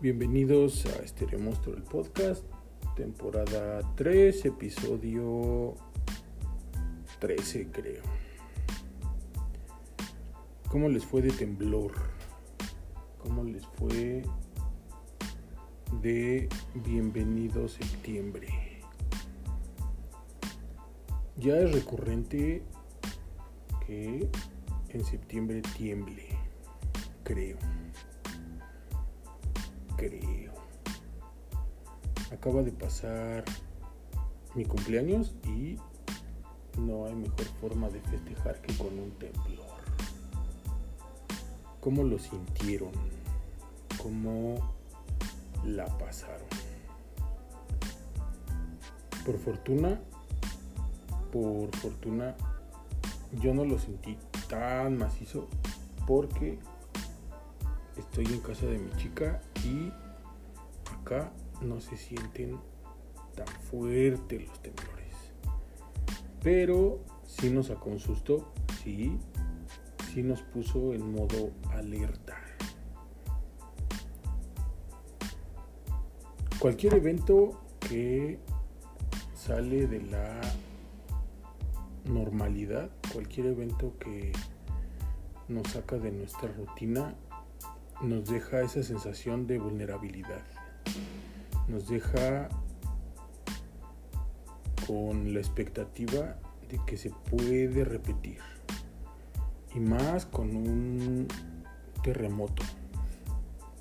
Bienvenidos 0.00 0.86
a 0.86 1.04
Stereo 1.04 1.40
Monstruo 1.40 1.74
el 1.74 1.82
podcast, 1.82 2.44
temporada 2.94 3.80
3, 3.96 4.44
episodio 4.44 5.74
13 7.18 7.66
creo. 7.72 8.04
¿Cómo 10.68 10.88
les 10.88 11.04
fue 11.04 11.20
de 11.20 11.32
temblor? 11.32 11.90
¿Cómo 13.18 13.42
les 13.42 13.66
fue 13.66 14.22
de 16.00 16.48
bienvenido 16.74 17.66
septiembre? 17.66 18.46
Ya 21.38 21.56
es 21.58 21.72
recurrente 21.72 22.62
que 23.84 24.30
en 24.90 25.04
septiembre 25.04 25.60
tiemble, 25.76 26.22
creo. 27.24 27.58
Creo. 29.98 30.52
Acaba 32.32 32.62
de 32.62 32.70
pasar 32.70 33.44
mi 34.54 34.64
cumpleaños 34.64 35.34
y 35.44 35.76
no 36.78 37.06
hay 37.06 37.16
mejor 37.16 37.46
forma 37.60 37.88
de 37.88 38.00
festejar 38.02 38.60
que 38.62 38.76
con 38.76 38.96
un 38.96 39.10
temblor. 39.18 39.66
¿Cómo 41.80 42.04
lo 42.04 42.16
sintieron? 42.20 42.92
¿Cómo 44.00 44.54
la 45.64 45.86
pasaron? 45.98 46.46
Por 49.26 49.36
fortuna, 49.38 50.00
por 51.32 51.74
fortuna, 51.74 52.36
yo 53.42 53.52
no 53.52 53.64
lo 53.64 53.80
sentí 53.80 54.16
tan 54.48 54.96
macizo 54.96 55.48
porque 56.06 56.60
estoy 57.96 58.26
en 58.26 58.40
casa 58.40 58.66
de 58.66 58.78
mi 58.78 58.92
chica 58.92 59.42
y 59.64 59.92
acá 60.92 61.32
no 61.60 61.80
se 61.80 61.96
sienten 61.96 62.58
tan 63.34 63.46
fuertes 63.70 64.46
los 64.46 64.60
temblores. 64.60 65.14
Pero 66.42 67.00
sí 67.26 67.50
nos 67.50 67.66
sacó 67.66 67.90
un 67.90 68.00
susto, 68.00 68.52
sí, 68.82 69.18
sí 70.12 70.22
nos 70.22 70.42
puso 70.42 70.94
en 70.94 71.12
modo 71.12 71.50
alerta. 71.72 72.36
Cualquier 76.58 76.94
evento 76.94 77.60
que 77.80 78.38
sale 79.34 79.86
de 79.86 80.02
la 80.02 80.40
normalidad, 82.04 82.90
cualquier 83.12 83.46
evento 83.46 83.94
que 83.98 84.32
nos 85.48 85.68
saca 85.68 85.96
de 85.98 86.10
nuestra 86.10 86.48
rutina, 86.52 87.14
nos 88.00 88.28
deja 88.28 88.60
esa 88.62 88.82
sensación 88.82 89.46
de 89.46 89.58
vulnerabilidad. 89.58 90.42
Nos 91.68 91.88
deja 91.88 92.48
con 94.86 95.34
la 95.34 95.40
expectativa 95.40 96.38
de 96.68 96.80
que 96.86 96.96
se 96.96 97.10
puede 97.10 97.84
repetir. 97.84 98.38
Y 99.74 99.80
más 99.80 100.26
con 100.26 100.56
un 100.56 101.28
terremoto, 102.02 102.62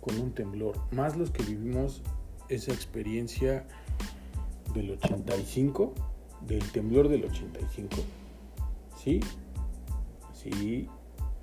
con 0.00 0.18
un 0.20 0.32
temblor. 0.32 0.80
Más 0.90 1.16
los 1.16 1.30
que 1.30 1.42
vivimos 1.44 2.02
esa 2.48 2.72
experiencia 2.72 3.66
del 4.74 4.92
85 4.92 5.94
del 6.46 6.70
temblor 6.72 7.08
del 7.08 7.24
85. 7.24 7.96
¿Sí? 8.96 9.20
Sí, 10.32 10.88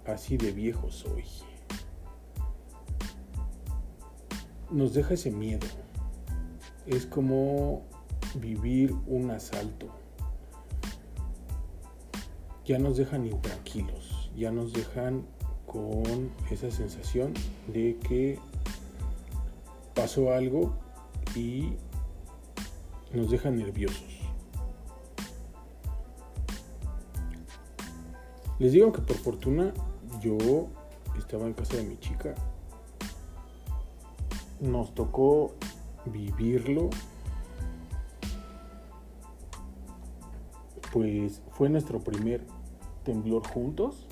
así 0.06 0.38
de 0.38 0.52
viejo 0.52 0.92
soy. 0.92 1.24
Nos 4.74 4.96
deja 4.96 5.14
ese 5.14 5.30
miedo. 5.30 5.68
Es 6.88 7.06
como 7.06 7.84
vivir 8.34 8.96
un 9.06 9.30
asalto. 9.30 9.88
Ya 12.66 12.80
nos 12.80 12.98
dejan 12.98 13.28
intranquilos, 13.28 14.32
ya 14.36 14.52
nos 14.52 14.74
dejan 14.74 15.28
con 15.68 16.32
esa 16.50 16.72
sensación 16.72 17.34
de 17.68 18.00
que 18.00 18.40
pasó 19.94 20.34
algo 20.34 20.74
y 21.36 21.74
nos 23.14 23.30
deja 23.30 23.52
nerviosos. 23.52 24.22
Les 28.58 28.72
digo 28.72 28.92
que 28.92 29.02
por 29.02 29.18
fortuna 29.18 29.72
yo 30.20 30.68
estaba 31.16 31.46
en 31.46 31.54
casa 31.54 31.78
de 31.78 31.84
mi 31.84 32.00
chica. 32.00 32.34
Nos 34.64 34.96
tocó 34.96 35.54
vivirlo. 36.06 36.90
Pues 40.94 41.42
fue 41.52 41.68
nuestro 41.68 42.00
primer 42.00 42.46
temblor 43.04 43.46
juntos. 43.46 44.08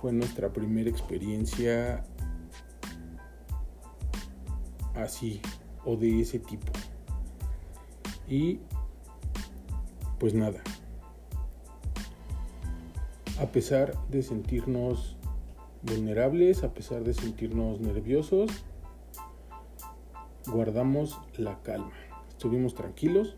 Fue 0.00 0.12
nuestra 0.12 0.50
primera 0.50 0.88
experiencia 0.88 2.04
así 4.94 5.42
o 5.84 5.96
de 5.96 6.22
ese 6.22 6.38
tipo. 6.38 6.72
Y 8.26 8.60
pues 10.18 10.32
nada, 10.32 10.62
a 13.40 13.46
pesar 13.46 13.94
de 14.08 14.22
sentirnos 14.22 15.16
vulnerables, 15.82 16.62
a 16.62 16.72
pesar 16.72 17.04
de 17.04 17.14
sentirnos 17.14 17.80
nerviosos, 17.80 18.50
guardamos 20.50 21.18
la 21.36 21.62
calma. 21.62 21.92
Estuvimos 22.28 22.74
tranquilos 22.74 23.36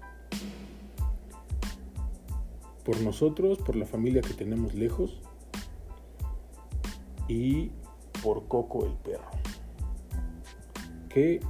por 2.84 3.00
nosotros, 3.00 3.58
por 3.58 3.76
la 3.76 3.86
familia 3.86 4.22
que 4.22 4.34
tenemos 4.34 4.74
lejos 4.74 5.20
y 7.28 7.70
por 8.22 8.48
Coco 8.48 8.84
el 8.86 8.92
perro. 8.92 9.30
Que 11.08 11.40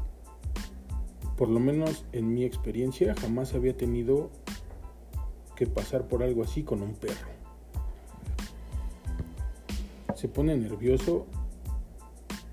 por 1.36 1.48
lo 1.48 1.60
menos 1.60 2.04
en 2.12 2.34
mi 2.34 2.44
experiencia 2.44 3.14
jamás 3.14 3.54
había 3.54 3.76
tenido 3.76 4.30
que 5.56 5.66
pasar 5.66 6.08
por 6.08 6.22
algo 6.22 6.42
así 6.42 6.62
con 6.62 6.82
un 6.82 6.94
perro 6.94 7.32
se 10.22 10.28
pone 10.28 10.56
nervioso, 10.56 11.26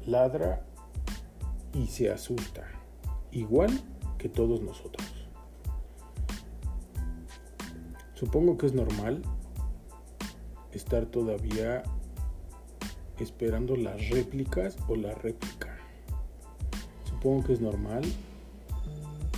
ladra 0.07 0.65
y 1.71 1.85
se 1.85 2.09
asusta, 2.09 2.67
igual 3.31 3.69
que 4.17 4.29
todos 4.29 4.61
nosotros. 4.61 5.07
Supongo 8.13 8.57
que 8.57 8.65
es 8.65 8.73
normal 8.73 9.21
estar 10.73 11.05
todavía 11.05 11.83
esperando 13.17 13.75
las 13.75 14.09
réplicas 14.09 14.77
o 14.87 14.95
la 14.95 15.13
réplica. 15.13 15.77
Supongo 17.05 17.43
que 17.45 17.53
es 17.53 17.61
normal 17.61 18.03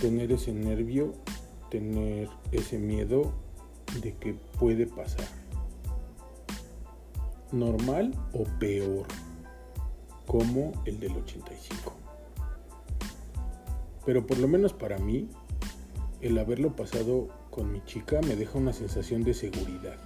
tener 0.00 0.32
ese 0.32 0.52
nervio, 0.52 1.12
tener 1.70 2.28
ese 2.50 2.78
miedo 2.78 3.32
de 4.02 4.14
que 4.14 4.34
puede 4.58 4.86
pasar 4.86 5.28
normal 7.52 8.12
o 8.32 8.44
peor, 8.58 9.06
como 10.26 10.72
el 10.86 10.98
del 10.98 11.16
85. 11.16 12.01
Pero 14.04 14.26
por 14.26 14.38
lo 14.38 14.48
menos 14.48 14.72
para 14.72 14.98
mí, 14.98 15.28
el 16.20 16.38
haberlo 16.38 16.74
pasado 16.74 17.28
con 17.50 17.70
mi 17.72 17.84
chica 17.84 18.20
me 18.22 18.36
deja 18.36 18.58
una 18.58 18.72
sensación 18.72 19.22
de 19.22 19.34
seguridad. 19.34 19.96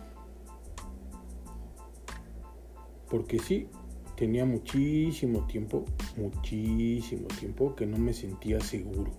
Porque 3.08 3.38
sí, 3.38 3.68
tenía 4.16 4.44
muchísimo 4.44 5.46
tiempo, 5.46 5.84
muchísimo 6.16 7.28
tiempo 7.28 7.76
que 7.76 7.86
no 7.86 7.98
me 7.98 8.12
sentía 8.12 8.60
seguro, 8.60 9.12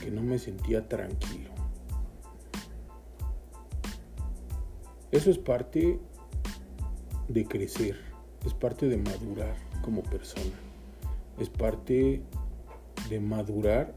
que 0.00 0.10
no 0.10 0.22
me 0.22 0.38
sentía 0.38 0.88
tranquilo. 0.88 1.50
Eso 5.10 5.30
es 5.30 5.38
parte 5.38 5.98
de 7.28 7.44
crecer, 7.46 7.96
es 8.44 8.52
parte 8.52 8.88
de 8.88 8.98
madurar 8.98 9.56
como 9.82 10.02
persona, 10.02 10.54
es 11.38 11.48
parte 11.48 12.22
de 13.08 13.20
madurar 13.20 13.94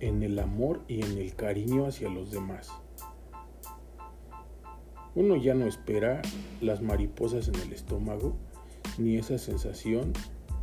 en 0.00 0.22
el 0.22 0.38
amor 0.38 0.82
y 0.88 1.02
en 1.02 1.18
el 1.18 1.34
cariño 1.34 1.86
hacia 1.86 2.08
los 2.08 2.30
demás. 2.30 2.70
Uno 5.14 5.36
ya 5.36 5.54
no 5.54 5.66
espera 5.66 6.22
las 6.60 6.80
mariposas 6.80 7.48
en 7.48 7.56
el 7.56 7.72
estómago 7.72 8.34
ni 8.98 9.16
esa 9.16 9.38
sensación 9.38 10.12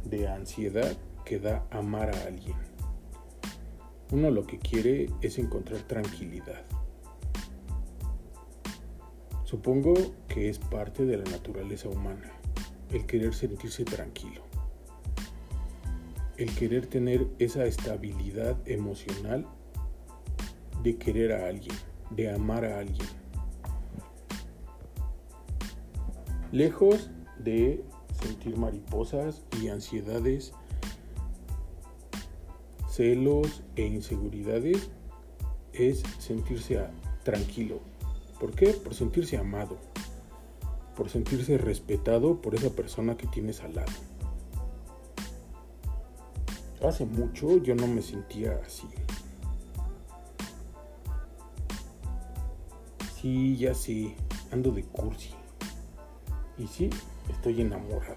de 0.06 0.28
ansiedad 0.28 0.98
que 1.26 1.40
da 1.40 1.66
amar 1.70 2.10
a 2.16 2.24
alguien. 2.24 2.58
Uno 4.12 4.32
lo 4.32 4.48
que 4.48 4.58
quiere 4.58 5.08
es 5.22 5.38
encontrar 5.38 5.82
tranquilidad. 5.82 6.66
Supongo 9.44 9.94
que 10.28 10.50
es 10.50 10.58
parte 10.60 11.06
de 11.06 11.18
la 11.18 11.30
naturaleza 11.30 11.90
humana, 11.90 12.32
el 12.92 13.06
querer 13.06 13.34
sentirse 13.34 13.84
tranquilo. 13.86 14.49
El 16.40 16.56
querer 16.56 16.88
tener 16.88 17.28
esa 17.38 17.66
estabilidad 17.66 18.58
emocional 18.66 19.46
de 20.82 20.98
querer 20.98 21.34
a 21.34 21.48
alguien, 21.48 21.76
de 22.12 22.32
amar 22.32 22.64
a 22.64 22.80
alguien. 22.80 23.08
Lejos 26.54 27.12
de 27.38 27.84
sentir 28.22 28.58
mariposas 28.58 29.44
y 29.62 29.68
ansiedades, 29.68 30.54
celos 32.90 33.62
e 33.76 33.86
inseguridades, 33.86 34.90
es 35.74 36.04
sentirse 36.20 36.80
tranquilo. 37.24 37.82
¿Por 38.40 38.56
qué? 38.56 38.68
Por 38.68 38.96
sentirse 38.96 39.36
amado, 39.36 39.78
por 40.96 41.10
sentirse 41.10 41.58
respetado 41.58 42.42
por 42.42 42.56
esa 42.56 42.70
persona 42.70 43.18
que 43.18 43.28
tienes 43.28 43.60
al 43.60 43.76
lado. 43.76 44.09
Hace 46.82 47.06
mucho 47.06 47.58
yo 47.58 47.76
no 47.76 47.88
me 47.88 48.02
sentía 48.02 48.60
así. 48.66 48.88
Sí, 53.16 53.58
ya 53.58 53.74
sé, 53.74 54.16
ando 54.52 54.72
de 54.72 54.84
cursi. 54.84 55.32
Y 56.58 56.68
sí, 56.68 56.90
estoy 57.30 57.62
enamorado. 57.62 58.16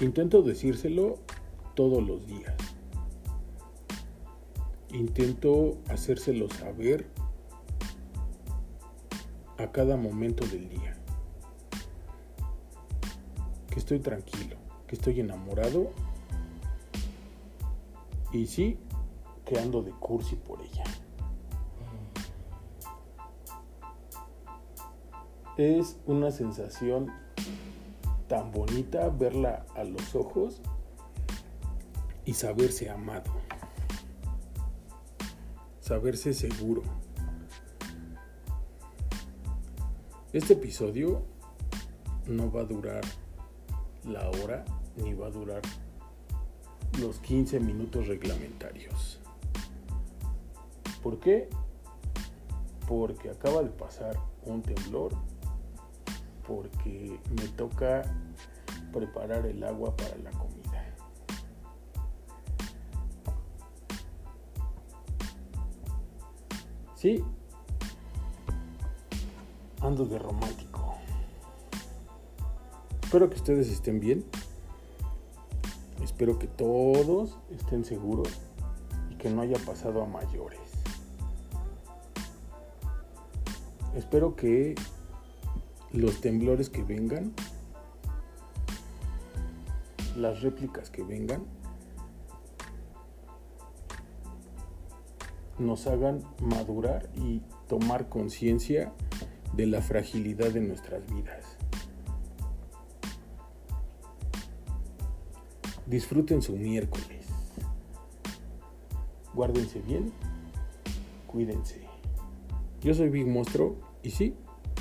Intento 0.00 0.42
decírselo 0.42 1.18
todos 1.74 2.02
los 2.02 2.26
días. 2.26 2.54
Intento 4.92 5.78
hacérselo 5.88 6.48
saber 6.48 7.10
a 9.58 9.70
cada 9.72 9.96
momento 9.96 10.46
del 10.46 10.68
día. 10.68 11.03
Que 13.74 13.80
estoy 13.80 13.98
tranquilo, 13.98 14.54
que 14.86 14.94
estoy 14.94 15.18
enamorado 15.18 15.90
y 18.32 18.46
sí, 18.46 18.78
que 19.44 19.58
ando 19.58 19.82
de 19.82 19.90
cursi 19.90 20.36
por 20.36 20.60
ella. 20.62 20.84
Es 25.56 25.96
una 26.06 26.30
sensación 26.30 27.10
tan 28.28 28.52
bonita 28.52 29.08
verla 29.08 29.66
a 29.74 29.82
los 29.82 30.14
ojos 30.14 30.62
y 32.24 32.34
saberse 32.34 32.90
amado, 32.90 33.32
saberse 35.80 36.32
seguro. 36.32 36.82
Este 40.32 40.52
episodio 40.52 41.22
no 42.28 42.52
va 42.52 42.60
a 42.60 42.64
durar 42.66 43.02
la 44.06 44.28
hora 44.30 44.64
ni 44.96 45.14
va 45.14 45.26
a 45.26 45.30
durar 45.30 45.62
los 47.00 47.18
15 47.20 47.60
minutos 47.60 48.06
reglamentarios. 48.06 49.20
¿Por 51.02 51.18
qué? 51.18 51.48
Porque 52.88 53.30
acaba 53.30 53.62
de 53.62 53.70
pasar 53.70 54.16
un 54.44 54.62
temblor, 54.62 55.12
porque 56.46 57.18
me 57.30 57.48
toca 57.48 58.02
preparar 58.92 59.46
el 59.46 59.62
agua 59.64 59.94
para 59.96 60.16
la 60.18 60.30
comida. 60.30 60.64
Sí, 67.04 67.22
ando 69.82 70.06
de 70.06 70.18
romántico. 70.18 70.73
Espero 73.14 73.30
que 73.30 73.36
ustedes 73.36 73.70
estén 73.70 74.00
bien. 74.00 74.24
Espero 76.02 76.36
que 76.36 76.48
todos 76.48 77.38
estén 77.56 77.84
seguros 77.84 78.26
y 79.08 79.14
que 79.14 79.30
no 79.30 79.40
haya 79.40 79.56
pasado 79.58 80.02
a 80.02 80.04
mayores. 80.04 80.58
Espero 83.94 84.34
que 84.34 84.74
los 85.92 86.20
temblores 86.20 86.70
que 86.70 86.82
vengan, 86.82 87.32
las 90.16 90.42
réplicas 90.42 90.90
que 90.90 91.04
vengan, 91.04 91.44
nos 95.60 95.86
hagan 95.86 96.24
madurar 96.40 97.08
y 97.14 97.42
tomar 97.68 98.08
conciencia 98.08 98.92
de 99.52 99.66
la 99.66 99.82
fragilidad 99.82 100.50
de 100.50 100.62
nuestras 100.62 101.06
vidas. 101.14 101.58
Disfruten 105.94 106.42
su 106.42 106.56
miércoles. 106.56 107.24
Guárdense 109.32 109.78
bien. 109.78 110.12
Cuídense. 111.28 111.82
Yo 112.80 112.94
soy 112.94 113.10
Big 113.10 113.28
Monstruo 113.28 113.76
y 114.02 114.10
sí, 114.10 114.34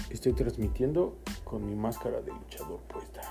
estoy 0.10 0.34
transmitiendo 0.34 1.20
con 1.44 1.68
mi 1.68 1.76
máscara 1.76 2.20
de 2.22 2.32
luchador 2.32 2.80
puesta. 2.88 3.22